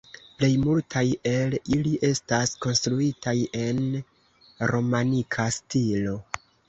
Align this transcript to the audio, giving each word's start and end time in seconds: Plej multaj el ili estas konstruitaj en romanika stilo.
Plej 0.37 0.47
multaj 0.61 1.03
el 1.31 1.51
ili 1.75 1.91
estas 2.09 2.55
konstruitaj 2.65 3.35
en 3.67 3.83
romanika 4.73 5.47
stilo. 5.61 6.17